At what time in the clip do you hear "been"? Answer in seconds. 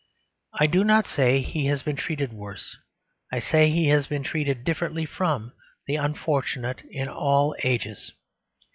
1.83-1.95, 4.07-4.23